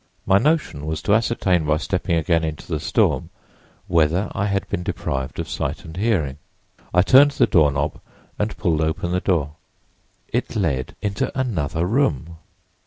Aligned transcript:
My 0.25 0.39
notion 0.39 0.87
was 0.87 0.99
to 1.03 1.13
ascertain 1.13 1.63
by 1.63 1.77
stepping 1.77 2.15
again 2.15 2.43
into 2.43 2.65
the 2.67 2.79
storm 2.79 3.29
whether 3.85 4.31
I 4.33 4.47
had 4.47 4.67
been 4.67 4.81
deprived 4.81 5.37
of 5.37 5.47
sight 5.47 5.85
and 5.85 5.95
hearing. 5.95 6.39
I 6.91 7.03
turned 7.03 7.29
the 7.37 7.45
doorknob 7.45 8.01
and 8.39 8.57
pulled 8.57 8.81
open 8.81 9.11
the 9.11 9.19
door. 9.21 9.57
It 10.29 10.55
led 10.55 10.95
into 11.03 11.31
another 11.39 11.85
room! 11.85 12.37